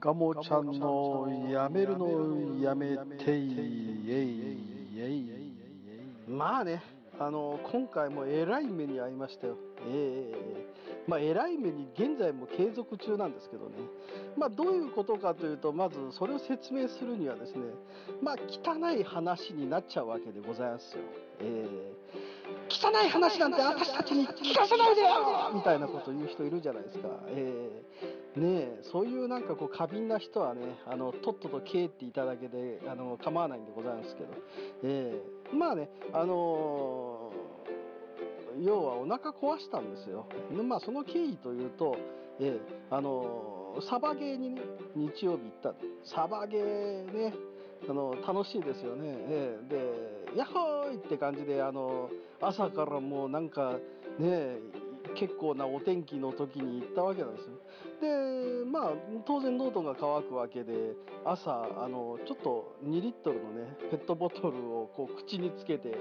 [0.00, 3.32] ガモちゃんのやめるのやめて
[6.28, 6.82] まあね
[7.18, 9.56] あの今回もえらい目に遭いましたよ
[9.88, 10.66] ええ
[11.06, 13.76] まあえらい目に現在も継続中なんですけどね
[14.36, 17.62] まあどういうことかというとまずそれを説明するにはですね
[18.22, 21.02] まあ汚い話になっちゃうわけでございますよ
[21.40, 22.35] ええ
[22.68, 27.08] 汚い話なんて私たちに聞かせないでよみたいなこと言う人いるじゃないですか。
[27.28, 34.34] えー、ねえそういうなんかこう過敏な人はね、あのとっとと帰っていただけであの構わないんでございますけど、
[34.84, 40.26] えー、まあね、あのー、要はお腹壊したんですよ。
[40.50, 41.96] まあその経緯というと、
[42.40, 44.62] えー、あのサバゲーにね、
[44.94, 45.74] 日曜日行った。
[46.04, 47.34] サバゲーね、
[47.88, 49.02] あの楽しいですよね。
[49.28, 53.78] えー、で、ヤッホーイって感じで、あの朝からもうなんか
[54.18, 54.58] ね、
[55.14, 57.56] 結構なお天気の時に行ったわけなんですよ。
[58.00, 58.92] で、まあ、
[59.24, 60.94] 当然のどが渇くわけで、
[61.24, 65.94] 朝、あの、ちょっと2リットルのね、ペットボトルをこう口につけて、え、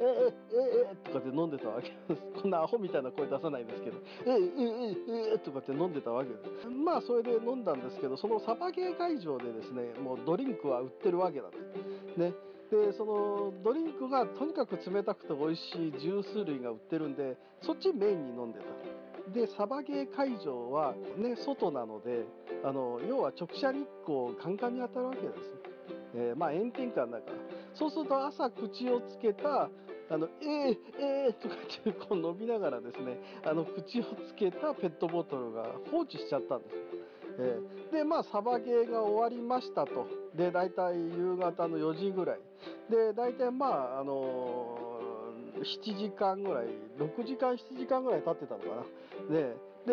[0.00, 2.22] え、え、え、え、とかって飲んでたわけです。
[2.42, 6.68] こんなアホみたいな声出さないんですけど、え、え、え、え、とかって飲んでたわけです。
[6.68, 12.16] まあ、それで飲んだんですけど、そのサバゲー会場でですね、もうドリンクは売ってるわけなんです。
[12.16, 12.32] ね。
[12.70, 18.66] でそのドリンクがとにかく冷たくて美味しいジュース類が売ってるんでそっちメインに飲んでた。
[19.32, 22.24] でサバゲー会場はね外なので
[22.64, 25.34] あの要は直射日光カンカンに当たるわけです。
[25.34, 25.36] ね、
[26.14, 27.22] えー、まあ炎天下だから
[27.74, 29.68] そうすると朝口をつけた
[30.08, 36.74] あの、えー、えー、とかってこう伸びながらですね、あの、口をつけたペットボトルが放置しちゃったんです。
[37.38, 40.06] えー、で、まあ、サバゲーが終わりましたと。
[40.34, 42.40] で、大体夕方の4時ぐらい。
[42.90, 46.66] で、大体まあ、あのー、7時間ぐらい、
[46.98, 48.66] 6時間、7時間ぐらい経ってたのか
[49.28, 49.34] な。
[49.34, 49.92] で、で、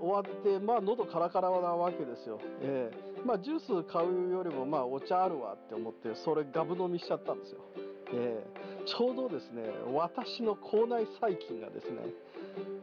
[0.00, 2.40] 終わって、まあ、喉カラカラなわけですよ。
[2.62, 7.60] えー、まあ、ジュース買うよりも、まあ、お茶あるわって思って、それガブ飲みしちゃったんですよ。
[8.14, 12.00] えー、ちょうどですね、私の口内細菌がですね、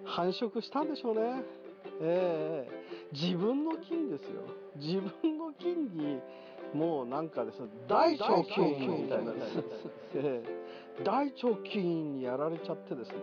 [0.05, 1.43] 繁殖したんでしょうね。
[2.01, 4.41] えー、自分の菌ですよ。
[4.75, 6.19] 自分の菌に、
[6.73, 9.33] もうなんかですね、大腸菌みたいな、
[10.15, 10.43] え、
[11.03, 13.15] 大腸菌にやられちゃってですね、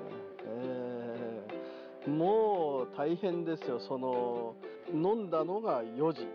[0.46, 4.54] えー、もう大変ですよ、その、
[4.92, 6.26] 飲んだのが4時。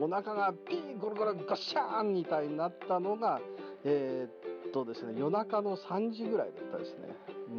[0.00, 3.40] お腹がピーゴロゴロガシャーンみたいになったのが、
[3.84, 7.08] えー、っとですね、夜中の3時ぐらいだったですね。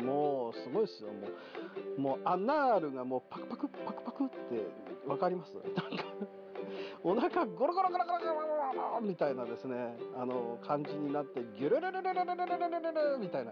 [0.03, 1.09] もうすごいですよ。
[1.09, 1.31] もう、
[1.99, 4.35] もうアナールがもうパクパクパクパクって
[5.07, 5.53] 分かります？
[5.61, 6.05] なんか
[7.03, 13.51] お腹ゴロゴロゴロゴロゴロゴロみたいなですね、あの、感じになって、ギュルルルルルルルルルルルみたいな、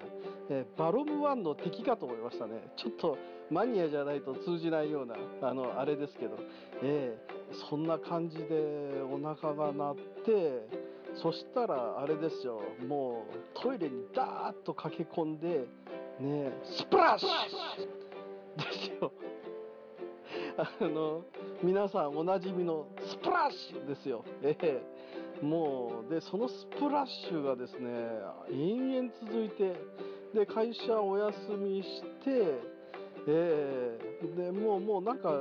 [0.49, 2.69] えー、バロムワンの敵かと思いましたね。
[2.75, 3.17] ちょっと
[3.49, 6.37] マニアじゃないと通じないような、あの、あれですけど、
[6.83, 10.67] えー、そんな感じでお腹が鳴って、
[11.15, 15.65] そしたらあれですよ、もうトイレにダーッと駆け込んで、
[16.19, 18.06] ねスプラッシュ
[18.57, 19.11] ですよ。
[20.57, 21.23] あの、
[21.63, 24.23] 皆さんおなじみのスプラッシュですよ。
[24.41, 24.81] ええ
[25.41, 27.89] もう、で、そのスプラッシュがですね、
[28.51, 29.75] 延々続いて、
[30.33, 32.59] で、会社お休みして、
[33.27, 35.31] ええで、もう、もうなんか、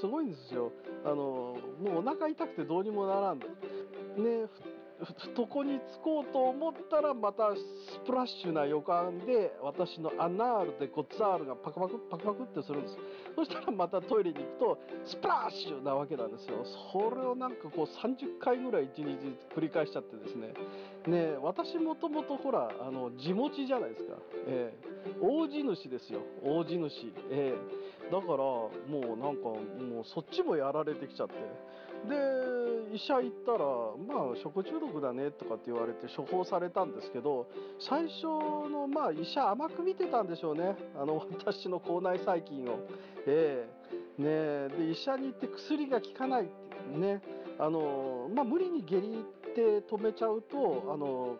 [0.00, 0.72] すごいんですよ。
[1.04, 1.56] あの、も
[1.96, 3.38] うお腹痛くてどうにもならん。
[3.38, 3.44] ね、
[5.36, 12.96] 床につこうと思ったらまたスプラッシュな予感で私のアナールでゴッツァールがパクパクパクパクってするんです。
[13.34, 16.64] そしたらまたトイレに行くとスプラッシュなわけなんですよ。
[16.92, 20.54] それをなんかこう30回ぐらい1日繰り返しちゃってですね。
[21.06, 24.14] ね私もともとほらあの地持ちじゃないですか、
[24.46, 26.20] えー、大地主ですよ。
[26.44, 31.34] 大地主、えー、だからもうなんかもうそっちもやられてきちゃって。
[32.08, 33.58] で医者行ったら
[34.06, 37.46] まあ食中毒だねとかって言われて処方されたんですけど
[37.80, 40.76] 最初のまあ医者甘く見てたんでしょうね。
[41.00, 42.80] あの私の口内細菌を。
[43.26, 47.22] えー、ねで医者に行って薬が効かないってね。
[47.58, 51.36] あのまあ無理に下痢って止めちゃうとあの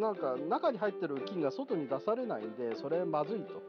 [0.00, 3.62] なんか中に入ってる菌が外に出されないんでそれまずいと。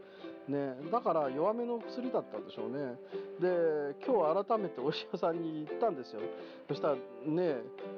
[0.48, 3.00] ね、だから弱めの薬だったんでしょうね。
[3.40, 6.22] で、今日改めてお医者さんに行ったんですよ。
[6.68, 6.96] そしたら、
[7.26, 7.58] ね、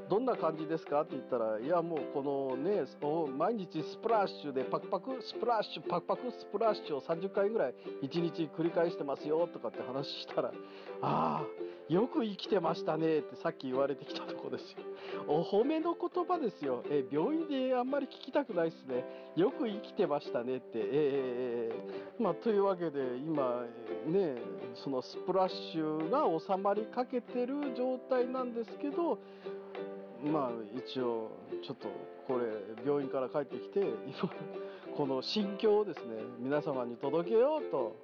[0.09, 2.85] どんな感じですかって言ったら、いや、もうこのね、
[3.37, 7.73] 毎日スプラッシュでパクパク、スプラッシュ、パクパク、スプラッシュを30回ぐらい
[8.03, 10.53] 1日繰り返してますよとかって話したら、
[11.01, 11.45] ああ、
[11.89, 14.77] よく生きてましたねってさっき言われてきたとこですよ。
[15.27, 16.83] お褒めの言葉ですよ。
[16.89, 19.05] え病院であんまり聞きたくないですね。
[19.35, 20.71] よく生きてましたねって。
[20.75, 23.65] えー、まあ、というわけで今
[24.05, 24.35] ね
[24.75, 29.17] そのスプラッシュが収まりかけてる状態なんですけど
[30.23, 31.31] まあ一応
[31.63, 31.87] ちょっと
[32.27, 32.47] これ
[32.85, 34.29] 病院から帰ってきて今
[34.95, 36.05] この心境をですね
[36.39, 37.95] 皆様に届けようと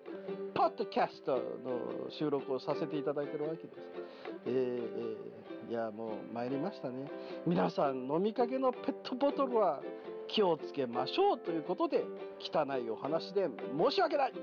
[0.63, 3.75] ポッドキャストの収録をさせていただいてるわけです。
[4.45, 7.11] えー、えー、いやもう参りましたね。
[7.45, 9.81] 皆さん飲みかけのペットボトルは
[10.29, 12.05] 気をつけましょうということで
[12.39, 14.33] 汚いお話で申し訳ない